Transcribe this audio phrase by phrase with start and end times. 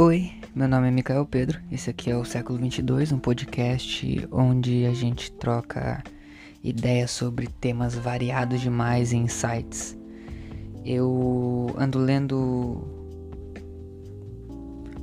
[0.00, 1.60] Oi, meu nome é Micael Pedro.
[1.72, 6.04] Esse aqui é o Século 22, um podcast onde a gente troca
[6.62, 9.98] ideias sobre temas variados demais e insights.
[10.84, 12.80] Eu ando lendo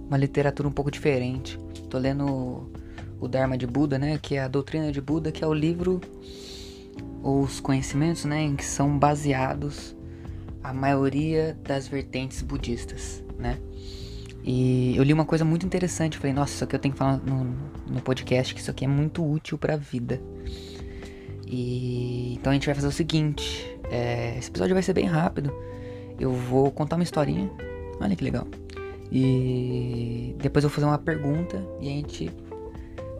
[0.07, 1.59] uma literatura um pouco diferente.
[1.89, 2.71] Tô lendo
[3.20, 5.99] o Dharma de Buda, né, que é a doutrina de Buda, que é o livro
[7.21, 9.93] ou os conhecimentos, né, em que são baseados
[10.63, 13.59] a maioria das vertentes budistas, né?
[14.48, 16.20] E eu li uma coisa muito interessante.
[16.20, 17.45] Falei, nossa, isso aqui eu tenho que falar no,
[17.88, 20.22] no podcast, que isso aqui é muito útil pra vida.
[21.48, 25.52] E então a gente vai fazer o seguinte: é, esse episódio vai ser bem rápido.
[26.20, 27.50] Eu vou contar uma historinha.
[28.00, 28.48] Olha que legal.
[29.12, 32.31] E depois eu vou fazer uma pergunta e a gente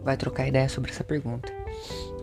[0.04, 1.52] vai trocar ideia sobre essa pergunta.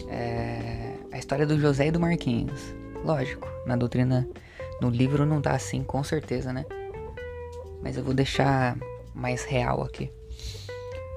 [0.07, 2.73] É, a história do José e do Marquinhos.
[3.03, 4.25] Lógico, na doutrina,
[4.79, 6.65] no livro não tá assim, com certeza, né?
[7.81, 8.77] Mas eu vou deixar
[9.13, 10.11] mais real aqui.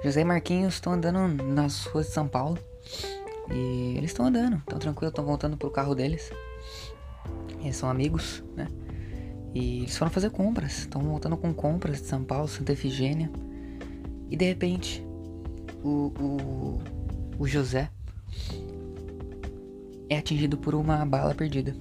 [0.03, 2.59] José e Marquinhos estão andando nas ruas de São Paulo.
[3.51, 6.31] E eles estão andando, estão tranquilos, estão voltando pro carro deles.
[7.61, 8.69] Eles são amigos, né?
[9.55, 13.31] E eles foram fazer compras, estão voltando com compras de São Paulo, Santa Efigênia.
[14.31, 15.05] E de repente,
[15.83, 16.81] o, o,
[17.39, 17.91] o José
[20.09, 21.75] é atingido por uma bala perdida,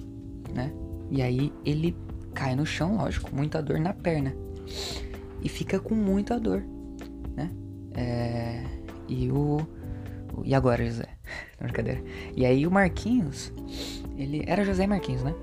[0.54, 0.72] né?
[1.10, 1.96] E aí ele
[2.34, 4.34] cai no chão, lógico, muita dor na perna
[5.42, 6.62] e fica com muita dor,
[7.34, 7.50] né?
[7.94, 8.62] É,
[9.08, 9.58] e o,
[10.34, 11.08] o, E agora, José?
[11.60, 12.02] Brincadeira.
[12.34, 13.52] E aí o Marquinhos,
[14.16, 14.44] ele.
[14.46, 15.34] Era José Marquinhos, né?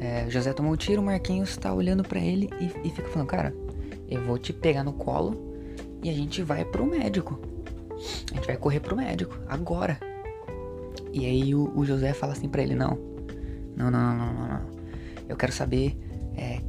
[0.00, 3.28] É, José tomou o tiro, o Marquinhos tá olhando para ele e, e fica falando,
[3.28, 3.54] cara,
[4.08, 5.54] eu vou te pegar no colo
[6.02, 7.40] e a gente vai pro médico.
[8.32, 9.98] A gente vai correr pro médico, agora.
[11.12, 12.98] E aí o, o José fala assim para ele, não.
[13.76, 14.74] Não, não, não, não, não.
[15.28, 15.96] Eu quero saber
[16.36, 16.60] é,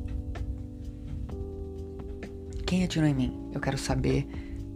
[2.75, 3.49] quem atirou em mim?
[3.53, 4.27] Eu quero saber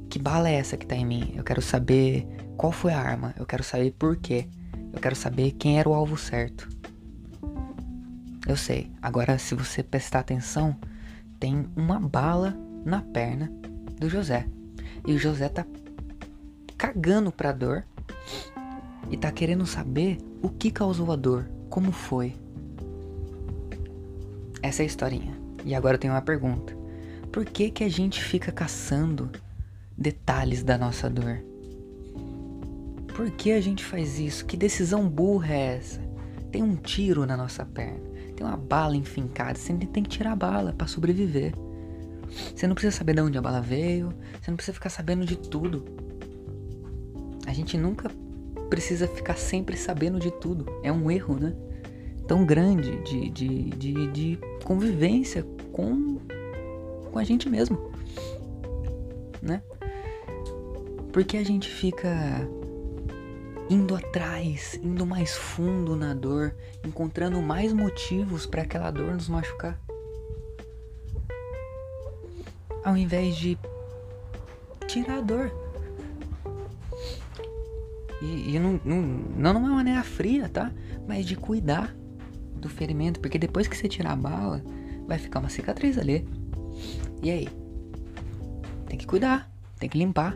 [0.09, 1.33] que bala é essa que tá em mim.
[1.35, 2.25] Eu quero saber
[2.55, 3.35] qual foi a arma.
[3.37, 4.47] Eu quero saber por quê.
[4.93, 6.69] Eu quero saber quem era o alvo certo.
[8.47, 8.89] Eu sei.
[9.01, 10.77] Agora, se você prestar atenção,
[11.41, 13.51] tem uma bala na perna
[13.99, 14.47] do José.
[15.05, 15.65] E o José tá
[16.77, 17.83] cagando pra dor
[19.11, 22.33] e tá querendo saber o que causou a dor, como foi.
[24.61, 25.37] Essa é a historinha.
[25.65, 26.78] E agora eu tenho uma pergunta.
[27.31, 29.29] Por que, que a gente fica caçando
[29.95, 31.43] detalhes da nossa dor?
[33.15, 34.45] Por que a gente faz isso?
[34.45, 36.01] Que decisão burra é essa?
[36.51, 38.01] Tem um tiro na nossa perna,
[38.35, 41.53] tem uma bala enfincada, você tem que tirar a bala para sobreviver.
[42.55, 44.11] Você não precisa saber de onde a bala veio,
[44.41, 45.85] você não precisa ficar sabendo de tudo.
[47.45, 48.09] A gente nunca
[48.71, 50.65] precisa ficar sempre sabendo de tudo.
[50.81, 51.53] É um erro, né?
[52.27, 56.18] Tão grande de, de, de, de convivência com
[57.09, 57.91] com a gente mesmo,
[59.41, 59.61] né?
[61.11, 62.47] Porque a gente fica
[63.69, 66.55] indo atrás, indo mais fundo na dor,
[66.85, 69.79] encontrando mais motivos para aquela dor nos machucar.
[72.83, 73.57] Ao invés de
[74.87, 75.51] tirar a dor.
[78.21, 80.71] E, e não, não, não uma maneira fria, tá?
[81.07, 81.95] Mas de cuidar
[82.55, 84.63] do ferimento, porque depois que você tirar a bala,
[85.07, 86.27] vai ficar uma cicatriz ali.
[87.21, 87.49] E aí?
[88.87, 90.35] Tem que cuidar, tem que limpar.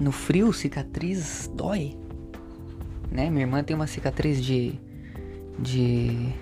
[0.00, 1.96] No frio, cicatriz dói.
[3.10, 3.30] Né?
[3.30, 4.74] Minha irmã tem uma cicatriz de.
[5.58, 6.32] de.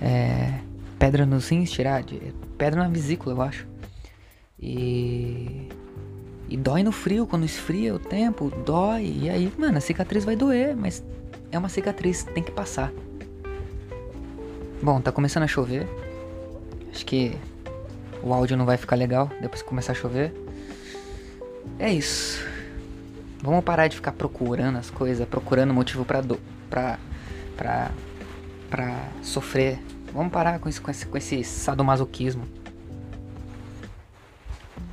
[0.00, 0.60] É,
[0.98, 2.02] pedra nos rins, tirar.
[2.02, 3.66] De, pedra na vesícula, eu acho.
[4.58, 5.68] E.
[6.48, 9.18] E dói no frio, quando esfria o tempo, dói.
[9.20, 11.04] E aí, mano, a cicatriz vai doer, mas
[11.52, 12.90] é uma cicatriz, tem que passar.
[14.82, 15.86] Bom, tá começando a chover.
[16.98, 17.38] Acho que
[18.24, 20.34] o áudio não vai ficar legal depois que começar a chover.
[21.78, 22.44] É isso.
[23.40, 26.98] Vamos parar de ficar procurando as coisas, procurando motivo pra, do, pra,
[27.56, 27.92] pra,
[28.68, 29.78] pra sofrer.
[30.12, 32.42] Vamos parar com, isso, com, esse, com esse sadomasoquismo.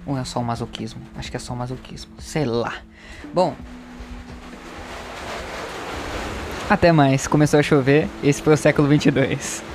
[0.05, 1.01] Ou é só um masoquismo?
[1.17, 2.11] Acho que é só um masoquismo.
[2.19, 2.83] Sei lá.
[3.33, 3.55] Bom.
[6.69, 7.25] Até mais.
[7.25, 8.07] Começou a chover.
[8.23, 9.74] Esse foi o século 22.